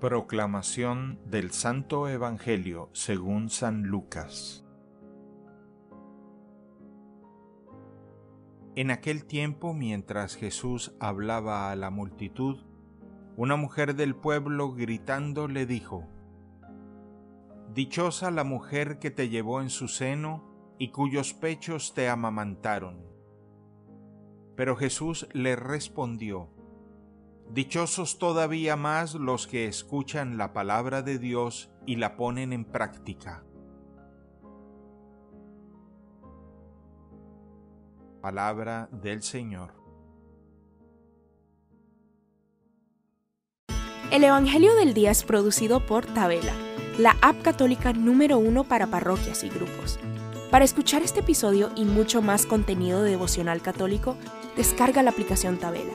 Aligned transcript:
Proclamación 0.00 1.20
del 1.26 1.50
Santo 1.50 2.08
Evangelio 2.08 2.88
según 2.94 3.50
San 3.50 3.82
Lucas 3.82 4.64
En 8.76 8.90
aquel 8.90 9.26
tiempo, 9.26 9.74
mientras 9.74 10.36
Jesús 10.36 10.96
hablaba 11.00 11.70
a 11.70 11.76
la 11.76 11.90
multitud, 11.90 12.64
una 13.36 13.56
mujer 13.56 13.94
del 13.94 14.16
pueblo 14.16 14.72
gritando 14.72 15.48
le 15.48 15.66
dijo, 15.66 16.08
Dichosa 17.74 18.30
la 18.30 18.44
mujer 18.44 19.00
que 19.00 19.10
te 19.10 19.28
llevó 19.28 19.60
en 19.60 19.68
su 19.68 19.86
seno 19.86 20.74
y 20.78 20.92
cuyos 20.92 21.34
pechos 21.34 21.92
te 21.92 22.08
amamantaron. 22.08 23.04
Pero 24.56 24.76
Jesús 24.76 25.28
le 25.34 25.56
respondió, 25.56 26.48
Dichosos 27.52 28.18
todavía 28.18 28.76
más 28.76 29.16
los 29.16 29.48
que 29.48 29.66
escuchan 29.66 30.38
la 30.38 30.52
palabra 30.52 31.02
de 31.02 31.18
Dios 31.18 31.68
y 31.84 31.96
la 31.96 32.16
ponen 32.16 32.52
en 32.52 32.64
práctica. 32.64 33.42
Palabra 38.22 38.88
del 38.92 39.24
Señor. 39.24 39.74
El 44.12 44.22
Evangelio 44.22 44.76
del 44.76 44.94
Día 44.94 45.10
es 45.10 45.24
producido 45.24 45.84
por 45.84 46.06
Tabela, 46.06 46.52
la 46.98 47.16
app 47.20 47.42
católica 47.42 47.92
número 47.92 48.38
uno 48.38 48.62
para 48.62 48.86
parroquias 48.86 49.42
y 49.42 49.48
grupos. 49.48 49.98
Para 50.52 50.64
escuchar 50.64 51.02
este 51.02 51.18
episodio 51.18 51.72
y 51.74 51.84
mucho 51.84 52.22
más 52.22 52.46
contenido 52.46 53.02
devocional 53.02 53.60
católico, 53.60 54.16
descarga 54.56 55.02
la 55.02 55.10
aplicación 55.10 55.58
Tabela 55.58 55.94